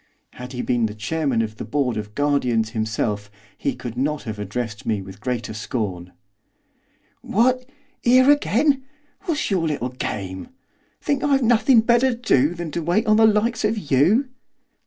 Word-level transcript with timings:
Had 0.31 0.53
he 0.53 0.63
been 0.63 0.87
the 0.87 0.95
Chairman 0.95 1.43
of 1.43 1.57
the 1.57 1.63
Board 1.63 1.95
of 1.95 2.15
Guardians 2.15 2.71
himself 2.71 3.29
he 3.55 3.75
could 3.75 3.95
not 3.95 4.23
have 4.23 4.39
addressed 4.39 4.83
me 4.83 4.99
with 4.99 5.21
greater 5.21 5.53
scorn. 5.53 6.11
'What, 7.21 7.69
here 8.01 8.31
again! 8.31 8.83
What's 9.25 9.51
your 9.51 9.67
little 9.67 9.89
game? 9.89 10.49
Think 11.01 11.23
I've 11.23 11.43
nothing 11.43 11.81
better 11.81 12.15
to 12.15 12.19
do 12.19 12.55
than 12.55 12.71
to 12.71 12.81
wait 12.81 13.03
upon 13.03 13.17
the 13.17 13.27
likes 13.27 13.63
of 13.63 13.77
you? 13.91 14.29